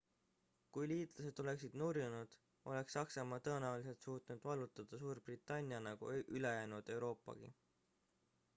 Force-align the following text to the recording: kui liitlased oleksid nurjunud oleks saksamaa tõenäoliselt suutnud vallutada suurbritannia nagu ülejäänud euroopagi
kui 0.75 0.85
liitlased 0.91 1.41
oleksid 1.43 1.75
nurjunud 1.81 2.33
oleks 2.71 2.97
saksamaa 2.97 3.39
tõenäoliselt 3.49 4.07
suutnud 4.07 4.49
vallutada 4.51 5.01
suurbritannia 5.03 5.83
nagu 5.89 6.11
ülejäänud 6.39 6.91
euroopagi 6.97 7.53